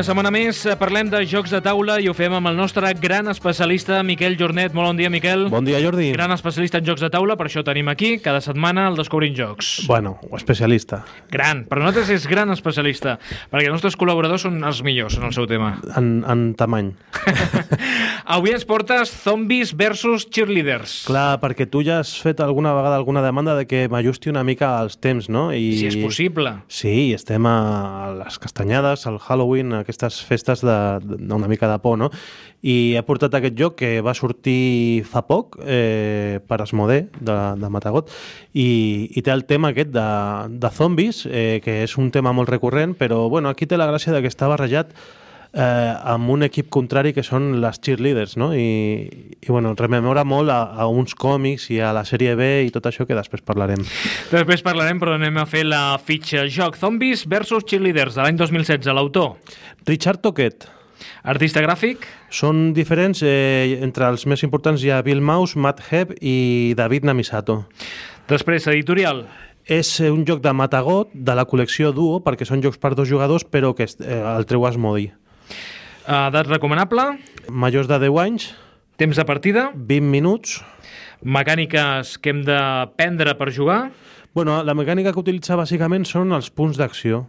[0.00, 3.28] una setmana més parlem de jocs de taula i ho fem amb el nostre gran
[3.28, 4.72] especialista Miquel Jornet.
[4.72, 5.42] Molt bon dia, Miquel.
[5.52, 6.06] Bon dia, Jordi.
[6.14, 9.82] Gran especialista en jocs de taula, per això tenim aquí cada setmana el Descobrint Jocs.
[9.90, 11.02] Bueno, especialista.
[11.28, 11.66] Gran.
[11.68, 13.18] Per nosaltres és gran especialista,
[13.52, 15.74] perquè els nostres col·laboradors són els millors en el seu tema.
[16.00, 16.94] En, en tamany.
[18.38, 21.02] Avui ens portes zombies versus cheerleaders.
[21.10, 24.78] Clar, perquè tu ja has fet alguna vegada alguna demanda de que m'ajusti una mica
[24.78, 25.50] als temps, no?
[25.52, 25.74] I...
[25.76, 26.56] Si és possible.
[26.72, 32.10] Sí, estem a les castanyades, al Halloween, aquestes festes d'una mica de por, no?
[32.62, 37.72] I he portat aquest joc que va sortir fa poc eh, per Asmodee, de, de
[37.72, 38.12] Matagot,
[38.54, 40.08] i, i té el tema aquest de,
[40.60, 44.14] de zombis, eh, que és un tema molt recurrent, però bueno, aquí té la gràcia
[44.14, 44.94] de que està barrejat
[45.52, 48.50] eh, amb un equip contrari que són les cheerleaders, no?
[48.54, 52.74] I, i bueno, rememora molt a, a uns còmics i a la sèrie B i
[52.74, 53.82] tot això que després parlarem.
[54.30, 56.46] Després parlarem, però anem a fer la fitxa.
[56.50, 58.92] Joc Zombies versus Cheerleaders de l'any 2016.
[58.94, 59.36] L'autor?
[59.88, 60.68] Richard Toquet.
[61.24, 62.04] Artista gràfic?
[62.32, 63.22] Són diferents.
[63.24, 67.64] Eh, entre els més importants hi ha Bill Maus, Matt Hebb i David Namisato.
[68.30, 69.24] Després, editorial?
[69.70, 73.44] És un joc de Matagot, de la col·lecció Duo, perquè són jocs per dos jugadors,
[73.44, 75.10] però que eh, el treu Asmodi.
[76.06, 77.18] Edat recomanable?
[77.48, 78.50] Majors de 10 anys.
[78.96, 79.70] Temps de partida?
[79.74, 80.60] 20 minuts.
[81.20, 83.90] Mecàniques que hem d'aprendre per jugar?
[84.32, 87.24] Bueno, la mecànica que utilitza bàsicament són els punts d'acció.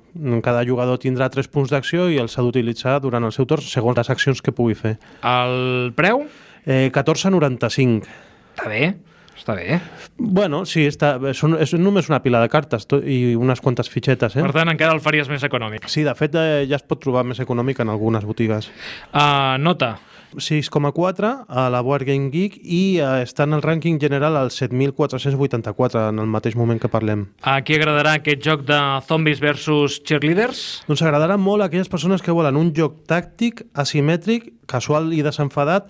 [0.45, 3.97] Cada jugador tindrà tres punts d'acció i els ha d'utilitzar durant el seu torn segons
[3.97, 4.97] les accions que pugui fer.
[5.25, 6.27] El preu?
[6.65, 8.05] Eh, 14,95.
[8.53, 8.93] Està bé.
[9.41, 9.79] Està bé.
[10.21, 14.35] Bueno, sí, està, són, és només una pila de cartes to, i unes quantes fitxetes.
[14.37, 14.43] Eh?
[14.45, 15.87] Per tant, encara el faries més econòmic.
[15.89, 18.69] Sí, de fet, eh, ja es pot trobar més econòmic en algunes botigues.
[19.09, 19.95] Uh, nota.
[20.31, 26.05] 6,4 a la Board Game Geek i uh, està en el rànquing general al 7.484
[26.13, 27.25] en el mateix moment que parlem.
[27.41, 28.77] A qui agradarà aquest joc de
[29.09, 30.85] zombies versus cheerleaders?
[30.87, 35.89] Doncs agradarà molt a aquelles persones que volen un joc tàctic, asimètric, casual i desenfadat,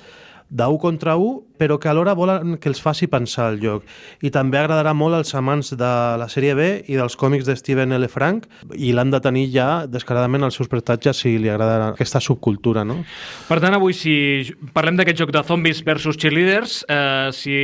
[0.52, 3.86] d'un contra un, però que alhora volen que els faci pensar el joc.
[4.26, 7.94] I també agradarà molt als amants de la sèrie B i dels còmics de Steven
[7.94, 8.08] L.
[8.10, 12.82] Frank i l'han de tenir ja descaradament als seus prestatges si li agrada aquesta subcultura,
[12.88, 12.98] no?
[13.46, 14.16] Per tant, avui si
[14.74, 17.60] parlem d'aquest joc de zombies versus cheerleaders, eh, si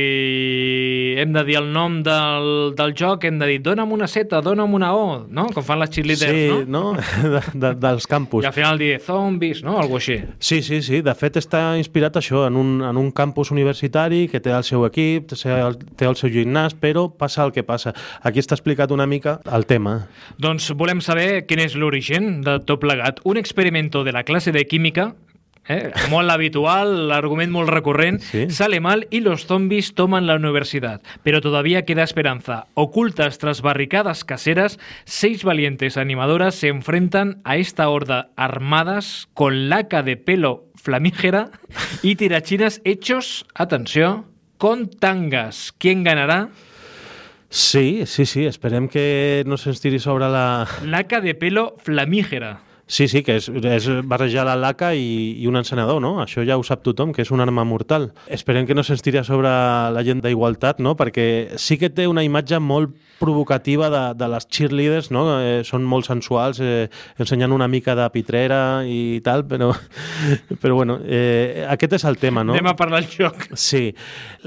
[1.18, 4.78] hem de dir el nom del, del joc, hem de dir dona'm una seta, dona'm
[4.78, 5.48] una O, no?
[5.56, 6.92] Com fan les cheerleaders, sí, no?
[6.92, 7.06] no?
[7.28, 8.44] De, de, dels campus.
[8.44, 9.74] I al final dir zombies, no?
[9.82, 10.20] Algo així.
[10.38, 11.02] Sí, sí, sí.
[11.04, 14.84] De fet, està inspirat això en un, en un campus universitari que té el seu
[14.86, 17.94] equip, té el seu gimnàs, però passa el que passa.
[18.22, 20.08] Aquí està explicat una mica el tema.
[20.38, 23.20] Doncs volem saber quin és l'origen de tot plegat.
[23.24, 25.14] Un experimento de la classe de química
[25.68, 25.92] Eh?
[26.08, 28.20] Molt habitual, argument molt recurrent.
[28.24, 28.48] Sí.
[28.50, 31.02] Sale mal y los zombies toman la universidad.
[31.22, 32.66] Pero todavía queda esperanza.
[32.74, 40.02] Ocultas tras barricadas caseras, seis valientes animadoras se enfrentan a esta horda armadas con laca
[40.02, 41.50] de pelo flamígera
[42.02, 44.24] y tirachinas hechos, atenció,
[44.56, 45.74] con tangas.
[45.76, 46.48] ¿Quién ganará?
[47.50, 48.46] Sí, sí, sí.
[48.46, 50.66] Esperem que no se'ns tiri sobre la...
[50.84, 52.67] Laca de pelo flamígera.
[52.88, 56.14] Sí, sí, que és, és barrejar la laca i, i un encenedor, no?
[56.22, 58.08] Això ja ho sap tothom, que és una arma mortal.
[58.32, 59.50] Esperem que no se'ns tiri a sobre
[59.92, 60.94] la gent d'igualtat, no?
[60.96, 65.26] Perquè sí que té una imatge molt provocativa de, de les cheerleaders, no?
[65.36, 66.86] Eh, són molt sensuals, eh,
[67.20, 69.68] ensenyant una mica de pitrera i tal, però,
[70.62, 72.56] però bueno, eh, aquest és el tema, no?
[72.56, 73.50] Anem a parlar del joc.
[73.52, 73.90] Sí.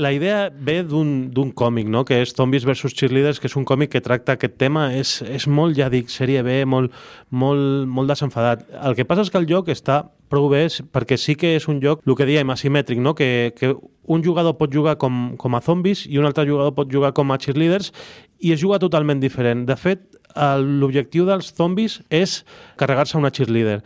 [0.02, 2.08] La idea ve d'un còmic, no?
[2.10, 4.90] Que és Zombies vs Cheerleaders, que és un còmic que tracta aquest tema.
[4.98, 6.96] És, és molt, ja dic, sèrie B, molt,
[7.30, 8.66] molt, molt desenfadat enfadat.
[8.80, 10.64] El que passa és que el joc està prou bé
[10.96, 13.14] perquè sí que és un joc, el que diem, asimètric, no?
[13.14, 13.74] que, que
[14.08, 17.32] un jugador pot jugar com, com a zombis i un altre jugador pot jugar com
[17.32, 17.92] a cheerleaders
[18.40, 19.68] i es juga totalment diferent.
[19.68, 22.42] De fet, l'objectiu dels zombis és
[22.80, 23.82] carregar-se una cheerleader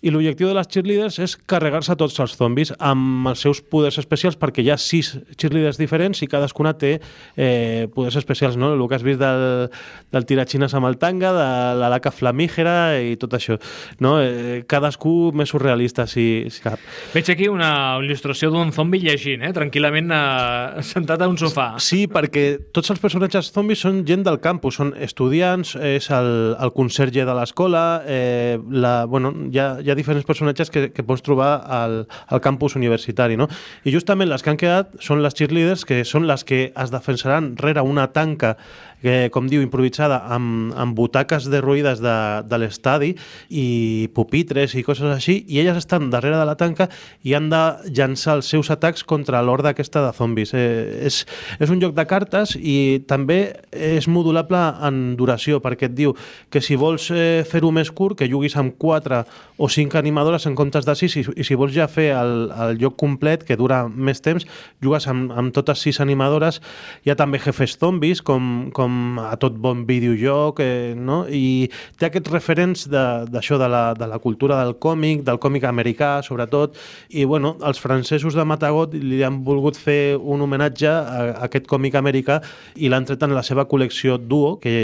[0.00, 4.38] i l'objectiu de les cheerleaders és carregar-se tots els zombis amb els seus poders especials
[4.40, 6.94] perquè hi ha sis cheerleaders diferents i cadascuna té
[7.36, 8.72] eh, poders especials, no?
[8.72, 9.68] El que has vist del,
[10.12, 11.48] del tiratxines amb el tanga, de
[11.80, 13.58] la laca flamígera i tot això,
[14.00, 14.16] no?
[14.24, 16.80] Eh, cadascú més surrealista, si, si cap.
[17.12, 19.52] Veig aquí una il·lustració d'un zombi llegint, eh?
[19.56, 21.74] tranquil·lament eh, sentat a un sofà.
[21.82, 26.72] Sí, perquè tots els personatges zombis són gent del campus, són estudiants, és el, el
[26.76, 31.24] conserge de l'escola, eh, la, bueno, hi ha, hi ha diferents personatges que, que pots
[31.26, 33.48] trobar al, al campus universitari, no?
[33.84, 37.54] I justament les que han quedat són les cheerleaders, que són les que es defensaran
[37.60, 38.56] rere una tanca
[39.00, 42.16] que, com diu, improvisada, amb, amb butaques derruïdes de,
[42.46, 43.14] de l'estadi
[43.48, 46.90] i pupitres i coses així, i elles estan darrere de la tanca
[47.24, 47.62] i han de
[47.96, 50.52] llançar els seus atacs contra l'horda aquesta de zombis.
[50.54, 51.22] Eh, és,
[51.58, 53.40] és un joc de cartes i també
[53.72, 56.14] és modulable en duració, perquè que et diu
[56.52, 59.22] que si vols eh, fer-ho més curt, que juguis amb 4
[59.60, 62.78] o 5 animadores en comptes de 6 i, i si vols ja fer el, el
[62.80, 64.46] joc complet, que dura més temps,
[64.84, 66.60] jugues amb, amb totes 6 animadores.
[67.04, 71.22] Hi ha també jefes zombis, com, com a tot bon videojoc, eh, no?
[71.30, 75.66] i té aquests referents d'això de, de, la, de la cultura del còmic, del còmic
[75.68, 76.76] americà, sobretot,
[77.10, 81.68] i bueno, els francesos de Matagot li han volgut fer un homenatge a, a aquest
[81.70, 82.40] còmic americà
[82.76, 84.74] i l'han tret en la seva col·lecció Duo, que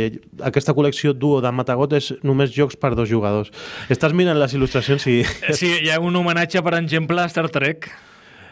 [0.41, 0.86] aquesta col·lecció
[1.17, 3.51] Duo de Matagot és només jocs per dos jugadors.
[3.91, 5.23] Estàs mirant les il·lustracions i...
[5.57, 7.91] Sí, hi ha un homenatge, per exemple, a Star Trek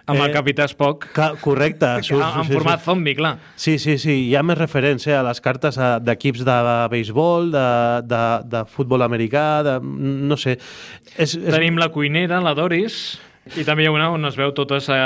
[0.07, 1.09] amb eh, el Capità Spock.
[1.15, 1.89] Que, correcte.
[2.07, 2.85] Surt, en sí, format sí.
[2.91, 3.35] zombi, clar.
[3.57, 4.17] Sí, sí, sí.
[4.29, 6.57] Hi ha més referència a les cartes d'equips de
[6.93, 7.69] béisbol, de,
[8.09, 10.59] de, de futbol americà, de, no sé.
[11.17, 11.39] És, és...
[11.51, 13.05] Tenim la cuinera, la Doris...
[13.45, 14.97] I també hi ha una on es veu totes eh,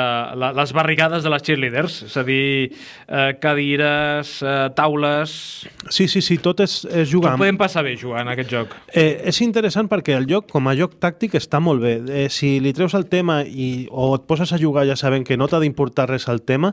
[0.55, 5.33] les barricades de les cheerleaders, és a dir, eh, cadires, eh, taules...
[5.91, 7.35] Sí, sí, sí, tot és, és jugar.
[7.35, 8.77] Tot podem passar bé jugant aquest joc.
[8.93, 11.97] Eh, és interessant perquè el joc, com a joc tàctic, està molt bé.
[12.07, 15.39] Eh, si li treus el tema i, o et poses a jugar ja sabent que
[15.41, 16.71] no t'ha d'importar res el tema,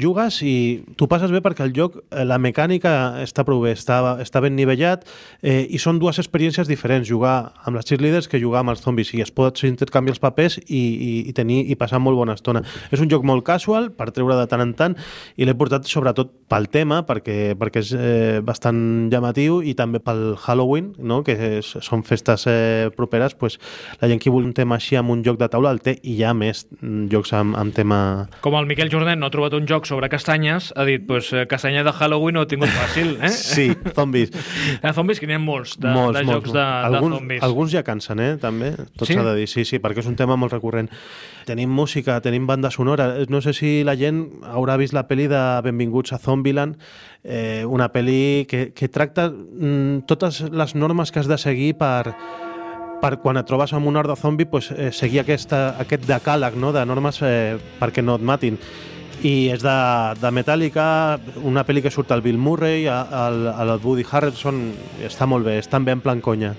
[0.00, 3.98] jugues i tu passes bé perquè el joc, eh, la mecànica està prou bé, està,
[4.22, 5.04] està ben nivellat
[5.42, 9.12] eh, i són dues experiències diferents, jugar amb les cheerleaders que jugar amb els zombis
[9.14, 12.64] i es pot intercanviar els papers i, i, i tenir i passar molt bona estona.
[12.90, 14.96] És un joc molt casual per treure de tant en tant
[15.36, 20.34] i l'he portat sobretot pel tema perquè, perquè és eh, bastant llamatiu i també pel
[20.40, 21.22] Halloween, no?
[21.26, 23.58] que és, són festes eh, properes, pues,
[24.00, 26.14] la gent que vol un tema així amb un joc de taula el té i
[26.18, 27.98] hi ha més mm, jocs amb, amb tema...
[28.44, 31.84] Com el Miquel Jordan no trobat un joc sobre castanyes, ha dit, pues, eh, castanya
[31.84, 33.30] de Halloween ho he tingut fàcil, eh?
[33.54, 34.32] Sí, zombis.
[34.82, 37.42] De zombis que n'hi ha molts, de, molts, de molts, jocs de, alguns, de zombis.
[37.46, 39.26] Alguns ja cansen, eh, també, tot s'ha sí?
[39.30, 40.90] de dir, sí, sí, perquè és un tema molt recurrent.
[41.48, 45.42] Tenim música, tenim banda sonora, no sé si la gent haurà vist la pel·li de
[45.64, 46.78] Benvinguts a Zombieland,
[47.24, 52.14] eh, una pel·li que, que tracta mm, totes les normes que has de seguir per,
[53.04, 56.56] per quan et trobes amb un hort de zombi pues, eh, seguir aquesta, aquest decàleg
[56.60, 56.72] no?
[56.72, 58.60] de normes eh, perquè no et matin
[59.22, 59.78] i és de,
[60.20, 60.86] de Metallica,
[61.46, 64.64] una pel·li que surt al Bill Murray, al, al Woody Harrelson,
[65.06, 66.54] està molt bé, està bé en plan conya.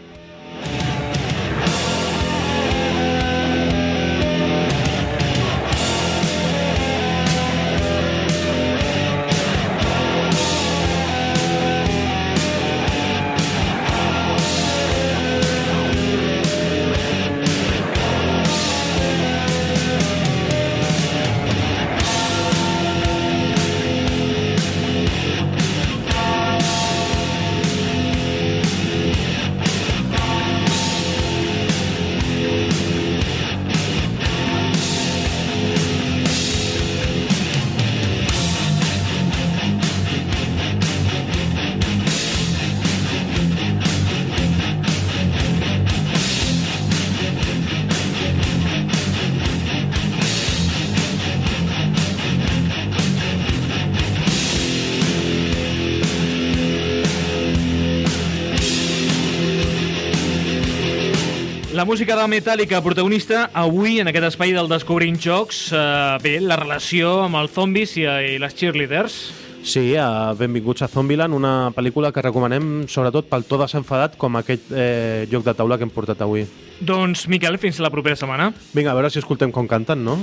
[61.85, 65.59] La música de Metallica, protagonista avui en aquest espai del Descobrint Jocs.
[65.69, 69.19] Eh, bé, la relació amb els zombis i, i les cheerleaders.
[69.61, 74.73] Sí, a Benvinguts a Zombieland, una pel·lícula que recomanem sobretot pel to desenfadat com aquest
[74.73, 76.47] eh, joc de taula que hem portat avui.
[76.81, 78.49] Doncs, Miquel, fins la propera setmana.
[78.73, 80.17] Vinga, a veure si escoltem com canten, no?